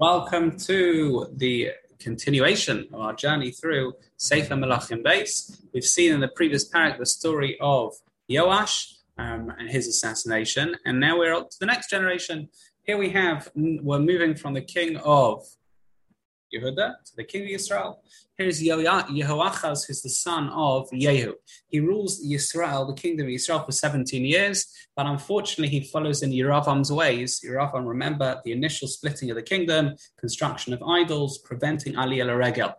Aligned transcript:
Welcome 0.00 0.56
to 0.60 1.26
the 1.36 1.72
continuation 1.98 2.88
of 2.90 3.00
our 3.00 3.12
journey 3.12 3.50
through 3.50 3.92
Sefer 4.16 4.54
Melachim 4.54 5.04
Beis. 5.04 5.60
We've 5.74 5.84
seen 5.84 6.14
in 6.14 6.20
the 6.20 6.28
previous 6.28 6.66
perek 6.66 6.96
the 6.96 7.04
story 7.04 7.58
of 7.60 7.92
Yoash 8.26 8.94
um, 9.18 9.52
and 9.58 9.68
his 9.68 9.86
assassination, 9.88 10.74
and 10.86 10.98
now 10.98 11.18
we're 11.18 11.34
up 11.34 11.50
to 11.50 11.58
the 11.60 11.66
next 11.66 11.90
generation. 11.90 12.48
Here 12.82 12.96
we 12.96 13.10
have, 13.10 13.50
we're 13.54 13.98
moving 13.98 14.34
from 14.34 14.54
the 14.54 14.62
king 14.62 14.96
of 14.96 15.44
Yehuda 16.54 17.04
to 17.04 17.16
the 17.16 17.24
king 17.24 17.42
of 17.42 17.48
Israel. 17.48 18.02
Here's 18.36 18.62
Yehoachaz, 18.62 19.86
who's 19.86 20.02
the 20.02 20.08
son 20.08 20.48
of 20.48 20.88
Yehu. 20.90 21.34
He 21.68 21.80
rules 21.80 22.20
Israel, 22.20 22.86
the 22.86 22.94
kingdom 22.94 23.26
of 23.26 23.32
Israel, 23.32 23.60
for 23.60 23.72
17 23.72 24.24
years, 24.24 24.66
but 24.96 25.06
unfortunately 25.06 25.68
he 25.68 25.86
follows 25.86 26.22
in 26.22 26.30
Yeravam's 26.30 26.90
ways. 26.90 27.40
Yeravam, 27.44 27.86
remember 27.86 28.40
the 28.44 28.52
initial 28.52 28.88
splitting 28.88 29.30
of 29.30 29.36
the 29.36 29.42
kingdom, 29.42 29.94
construction 30.18 30.72
of 30.72 30.82
idols, 30.82 31.38
preventing 31.38 31.96
Ali 31.96 32.20
el 32.20 32.28
Regel. 32.28 32.74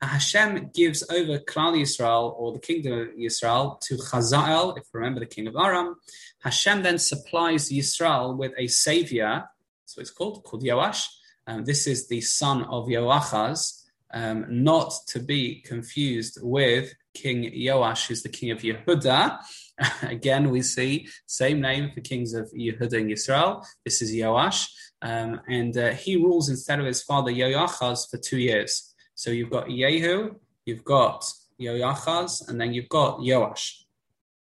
Hashem 0.00 0.70
gives 0.74 1.02
over 1.10 1.38
Klal 1.38 1.80
Yisrael, 1.80 2.34
or 2.36 2.52
the 2.52 2.58
kingdom 2.58 2.92
of 2.92 3.08
Yisrael, 3.08 3.80
to 3.82 3.96
Chazael, 3.96 4.76
if 4.76 4.84
you 4.92 5.00
remember 5.00 5.20
the 5.20 5.26
king 5.26 5.46
of 5.46 5.56
Aram. 5.56 5.96
Hashem 6.40 6.82
then 6.82 6.98
supplies 6.98 7.70
Yisrael 7.70 8.36
with 8.36 8.52
a 8.58 8.66
savior, 8.66 9.44
so 9.84 10.00
it's 10.00 10.10
called, 10.10 10.44
called 10.44 10.62
Yoash, 10.62 11.06
um, 11.46 11.64
this 11.64 11.86
is 11.86 12.08
the 12.08 12.20
son 12.20 12.62
of 12.64 12.86
Yoachaz, 12.86 13.82
um, 14.12 14.46
not 14.48 14.92
to 15.08 15.18
be 15.18 15.60
confused 15.60 16.38
with 16.40 16.94
King 17.14 17.50
Yoash, 17.52 18.06
who's 18.06 18.22
the 18.22 18.28
king 18.28 18.50
of 18.50 18.58
Yehuda. 18.60 19.38
Again, 20.02 20.50
we 20.50 20.62
see 20.62 21.08
same 21.26 21.60
name 21.60 21.90
for 21.92 22.00
kings 22.00 22.34
of 22.34 22.50
Yehuda 22.52 23.00
and 23.00 23.10
Israel. 23.10 23.66
This 23.84 24.02
is 24.02 24.12
Yoash, 24.12 24.68
um, 25.02 25.40
and 25.48 25.76
uh, 25.76 25.90
he 25.90 26.16
rules 26.16 26.48
instead 26.48 26.80
of 26.80 26.86
his 26.86 27.02
father 27.02 27.32
Yoachaz 27.32 28.10
for 28.10 28.18
two 28.18 28.38
years. 28.38 28.94
So 29.14 29.30
you've 29.30 29.50
got 29.50 29.66
Yehu, 29.66 30.36
you've 30.64 30.84
got 30.84 31.24
Yoachaz, 31.60 32.48
and 32.48 32.60
then 32.60 32.72
you've 32.72 32.88
got 32.88 33.18
Yoash. 33.18 33.82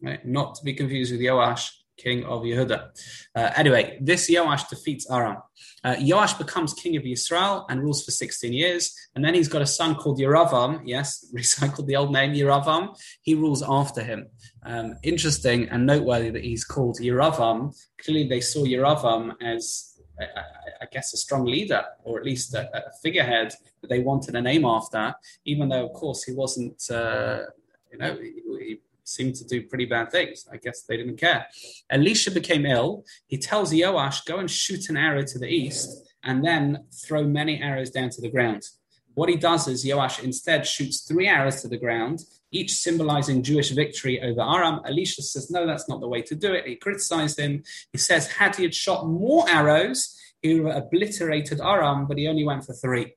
Right? 0.00 0.24
Not 0.24 0.54
to 0.56 0.64
be 0.64 0.74
confused 0.74 1.12
with 1.12 1.20
Yoash, 1.20 1.70
king 1.98 2.24
of 2.24 2.42
Yehuda. 2.42 2.90
Uh, 3.34 3.50
anyway, 3.56 3.98
this 4.00 4.30
Yoash 4.30 4.68
defeats 4.68 5.10
Aram. 5.10 5.38
Uh, 5.84 5.96
Yoash 5.96 6.38
becomes 6.38 6.72
king 6.74 6.96
of 6.96 7.04
Israel 7.04 7.66
and 7.68 7.82
rules 7.82 8.04
for 8.04 8.10
16 8.10 8.52
years. 8.52 8.94
And 9.14 9.24
then 9.24 9.34
he's 9.34 9.48
got 9.48 9.62
a 9.62 9.66
son 9.66 9.94
called 9.96 10.18
Yeravam. 10.18 10.82
Yes, 10.84 11.26
recycled 11.34 11.86
the 11.86 11.96
old 11.96 12.12
name 12.12 12.32
Yeravam. 12.32 12.96
He 13.22 13.34
rules 13.34 13.62
after 13.62 14.02
him. 14.02 14.28
Um, 14.64 14.96
interesting 15.02 15.68
and 15.68 15.86
noteworthy 15.86 16.30
that 16.30 16.44
he's 16.44 16.64
called 16.64 16.98
Yeravam. 17.00 17.76
Clearly, 18.02 18.28
they 18.28 18.40
saw 18.40 18.64
Yeravam 18.64 19.34
as, 19.42 20.00
I, 20.20 20.24
I 20.82 20.86
guess, 20.90 21.14
a 21.14 21.16
strong 21.16 21.44
leader 21.44 21.84
or 22.04 22.18
at 22.18 22.24
least 22.24 22.54
a, 22.54 22.68
a, 22.76 22.90
figurehead 23.02 23.54
that 23.80 23.88
they 23.88 24.00
wanted 24.00 24.34
a 24.34 24.42
name 24.42 24.64
after, 24.64 25.14
even 25.44 25.68
though, 25.68 25.86
of 25.86 25.92
course, 25.92 26.24
he 26.24 26.32
wasn't. 26.32 26.82
Uh, 26.90 27.42
you 27.92 27.98
know, 27.98 28.14
he, 28.16 28.80
seemed 29.08 29.34
to 29.36 29.44
do 29.44 29.66
pretty 29.66 29.86
bad 29.86 30.10
things. 30.10 30.46
I 30.52 30.56
guess 30.56 30.82
they 30.82 30.96
didn't 30.96 31.16
care. 31.16 31.46
Elisha 31.90 32.30
became 32.30 32.66
ill. 32.66 33.04
He 33.26 33.38
tells 33.38 33.72
Yoash, 33.72 34.24
go 34.26 34.38
and 34.38 34.50
shoot 34.50 34.88
an 34.88 34.96
arrow 34.96 35.22
to 35.22 35.38
the 35.38 35.48
east 35.48 35.88
and 36.24 36.44
then 36.44 36.84
throw 36.92 37.24
many 37.24 37.62
arrows 37.62 37.90
down 37.90 38.10
to 38.10 38.20
the 38.20 38.30
ground. 38.30 38.62
What 39.14 39.28
he 39.28 39.36
does 39.36 39.66
is 39.66 39.84
Yoash 39.84 40.22
instead 40.22 40.66
shoots 40.66 41.00
three 41.00 41.26
arrows 41.26 41.60
to 41.62 41.68
the 41.68 41.76
ground, 41.76 42.20
each 42.52 42.72
symbolizing 42.74 43.42
Jewish 43.42 43.70
victory 43.70 44.20
over 44.22 44.40
Aram. 44.40 44.80
Elisha 44.86 45.22
says, 45.22 45.50
no, 45.50 45.66
that's 45.66 45.88
not 45.88 46.00
the 46.00 46.08
way 46.08 46.22
to 46.22 46.34
do 46.34 46.52
it. 46.52 46.66
He 46.66 46.76
criticized 46.76 47.38
him. 47.38 47.62
He 47.92 47.98
says, 47.98 48.30
had 48.30 48.54
he 48.54 48.62
had 48.62 48.74
shot 48.74 49.08
more 49.08 49.48
arrows, 49.48 50.16
he 50.40 50.60
would 50.60 50.72
have 50.72 50.84
obliterated 50.84 51.60
Aram, 51.60 52.06
but 52.06 52.16
he 52.16 52.28
only 52.28 52.44
went 52.44 52.64
for 52.64 52.74
three. 52.74 53.14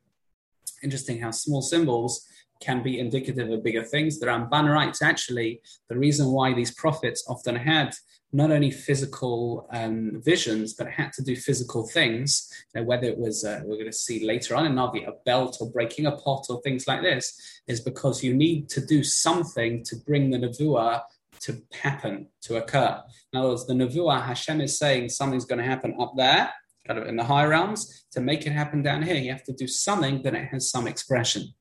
Interesting 0.81 1.21
how 1.21 1.31
small 1.31 1.61
symbols 1.61 2.25
can 2.61 2.81
be 2.81 2.99
indicative 2.99 3.49
of 3.49 3.63
bigger 3.63 3.83
things. 3.83 4.19
The 4.19 4.27
Ramban 4.27 4.73
writes 4.73 5.01
actually 5.01 5.61
the 5.89 5.97
reason 5.97 6.27
why 6.31 6.53
these 6.53 6.73
prophets 6.73 7.25
often 7.27 7.55
had 7.55 7.93
not 8.33 8.51
only 8.51 8.71
physical 8.71 9.67
um, 9.73 10.21
visions, 10.23 10.73
but 10.73 10.87
had 10.87 11.11
to 11.13 11.23
do 11.23 11.35
physical 11.35 11.85
things, 11.87 12.49
you 12.73 12.79
know, 12.79 12.87
whether 12.87 13.07
it 13.07 13.17
was, 13.17 13.43
uh, 13.43 13.59
we're 13.65 13.75
going 13.75 13.85
to 13.87 13.93
see 13.93 14.25
later 14.25 14.55
on 14.55 14.65
in 14.65 14.73
Navi, 14.73 15.05
a 15.05 15.13
belt 15.25 15.57
or 15.59 15.69
breaking 15.69 16.05
a 16.05 16.13
pot 16.13 16.45
or 16.49 16.61
things 16.61 16.87
like 16.87 17.01
this, 17.01 17.61
is 17.67 17.81
because 17.81 18.23
you 18.23 18.33
need 18.33 18.69
to 18.69 18.85
do 18.85 19.03
something 19.03 19.83
to 19.83 19.97
bring 19.97 20.29
the 20.29 20.37
Nevuah 20.37 21.01
to 21.41 21.61
happen, 21.73 22.27
to 22.43 22.57
occur. 22.57 23.01
In 23.33 23.39
other 23.39 23.49
words, 23.49 23.67
the 23.67 23.73
Nevuah, 23.73 24.23
Hashem 24.23 24.61
is 24.61 24.77
saying 24.77 25.09
something's 25.09 25.45
going 25.45 25.59
to 25.59 25.65
happen 25.65 25.95
up 25.99 26.13
there, 26.15 26.53
kind 26.87 26.99
of 26.99 27.07
in 27.07 27.17
the 27.17 27.23
high 27.23 27.45
realms. 27.45 28.05
To 28.11 28.21
make 28.21 28.45
it 28.45 28.51
happen 28.51 28.81
down 28.81 29.01
here, 29.01 29.15
you 29.15 29.31
have 29.31 29.43
to 29.45 29.53
do 29.53 29.67
something 29.67 30.21
that 30.23 30.35
it 30.35 30.47
has 30.51 30.69
some 30.69 30.87
expression. 30.87 31.53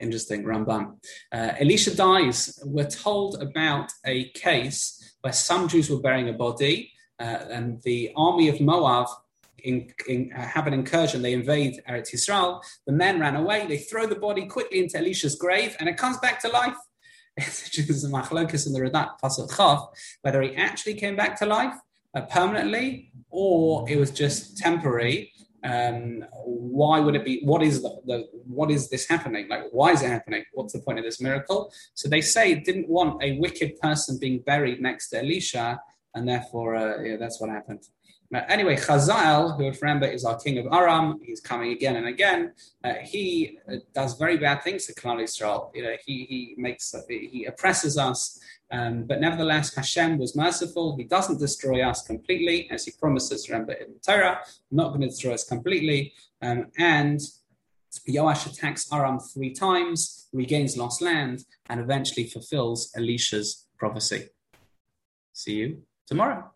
Interesting, 0.00 0.44
Ramban. 0.44 0.96
Uh, 1.32 1.52
Elisha 1.58 1.94
dies. 1.94 2.58
We're 2.64 2.88
told 2.88 3.42
about 3.42 3.90
a 4.04 4.28
case 4.30 5.16
where 5.22 5.32
some 5.32 5.68
Jews 5.68 5.90
were 5.90 6.00
burying 6.00 6.28
a 6.28 6.32
body, 6.32 6.92
uh, 7.18 7.40
and 7.50 7.82
the 7.82 8.12
army 8.16 8.48
of 8.48 8.60
Moab 8.60 9.08
in, 9.64 9.92
in, 10.08 10.32
uh, 10.36 10.40
have 10.40 10.68
an 10.68 10.74
incursion. 10.74 11.22
They 11.22 11.32
invade 11.32 11.82
Eretz 11.88 12.14
Yisrael. 12.14 12.62
The 12.86 12.92
men 12.92 13.18
ran 13.18 13.34
away. 13.34 13.66
They 13.66 13.78
throw 13.78 14.06
the 14.06 14.14
body 14.14 14.46
quickly 14.46 14.78
into 14.78 14.98
Elisha's 14.98 15.34
grave, 15.34 15.76
and 15.80 15.88
it 15.88 15.96
comes 15.96 16.18
back 16.18 16.40
to 16.42 16.48
life. 16.48 16.76
It's 17.36 18.04
a 18.04 18.08
machlokus 18.08 18.66
in 18.66 18.72
the 18.72 18.80
Radak 18.80 19.20
Pasuk 19.22 19.48
Chav, 19.50 19.88
whether 20.22 20.42
he 20.42 20.56
actually 20.56 20.94
came 20.94 21.14
back 21.14 21.38
to 21.38 21.46
life 21.46 21.74
uh, 22.14 22.22
permanently 22.22 23.12
or 23.30 23.88
it 23.88 23.96
was 23.96 24.10
just 24.10 24.58
temporary 24.58 25.32
um, 25.64 26.24
why 26.44 27.00
would 27.00 27.16
it 27.16 27.24
be 27.24 27.40
what 27.44 27.62
is 27.62 27.82
the, 27.82 27.90
the, 28.06 28.28
what 28.46 28.70
is 28.70 28.88
this 28.88 29.08
happening? 29.08 29.48
Like 29.48 29.64
why 29.72 29.92
is 29.92 30.02
it 30.02 30.08
happening? 30.08 30.44
What's 30.52 30.72
the 30.72 30.80
point 30.80 30.98
of 30.98 31.04
this 31.04 31.20
miracle? 31.20 31.72
So 31.94 32.08
they 32.08 32.20
say 32.20 32.54
didn't 32.54 32.88
want 32.88 33.22
a 33.22 33.38
wicked 33.38 33.78
person 33.80 34.18
being 34.20 34.40
buried 34.40 34.80
next 34.80 35.10
to 35.10 35.18
elisha 35.18 35.80
and 36.14 36.28
therefore 36.28 36.76
uh, 36.76 37.02
yeah, 37.02 37.16
that's 37.16 37.40
what 37.40 37.50
happened 37.50 37.82
uh, 38.34 38.40
anyway 38.48 38.76
Chazael, 38.76 39.56
who 39.56 39.68
if 39.68 39.80
remember 39.80 40.06
is 40.06 40.24
our 40.24 40.38
king 40.38 40.58
of 40.58 40.66
Aram, 40.72 41.18
he's 41.22 41.40
coming 41.40 41.72
again 41.72 41.96
and 41.96 42.06
again. 42.06 42.52
Uh, 42.84 42.94
he 43.02 43.58
uh, 43.70 43.76
does 43.94 44.18
very 44.18 44.36
bad 44.36 44.62
things 44.62 44.86
to 44.86 44.94
Klal 44.94 45.22
Israel. 45.22 45.72
You 45.74 45.82
know, 45.84 45.96
he 46.04 46.24
he 46.24 46.54
makes 46.58 46.94
he 47.08 47.46
oppresses 47.46 47.96
us. 47.96 48.38
Um, 48.70 49.04
but 49.04 49.20
nevertheless, 49.20 49.74
Hashem 49.74 50.18
was 50.18 50.36
merciful. 50.36 50.94
He 50.96 51.04
doesn't 51.04 51.40
destroy 51.40 51.82
us 51.82 52.02
completely, 52.02 52.70
as 52.70 52.84
he 52.84 52.90
promises, 52.90 53.48
remember, 53.48 53.72
in 53.72 53.94
the 53.94 54.00
Torah, 54.00 54.40
not 54.70 54.88
going 54.88 55.00
to 55.00 55.08
destroy 55.08 55.32
us 55.32 55.44
completely. 55.44 56.12
Um, 56.42 56.66
and 56.76 57.18
Yoash 58.06 58.46
attacks 58.46 58.92
Aram 58.92 59.20
three 59.20 59.54
times, 59.54 60.28
regains 60.34 60.76
lost 60.76 61.00
land, 61.00 61.44
and 61.70 61.80
eventually 61.80 62.26
fulfills 62.26 62.92
Elisha's 62.94 63.66
prophecy. 63.78 64.28
See 65.32 65.54
you 65.54 65.82
tomorrow. 66.06 66.50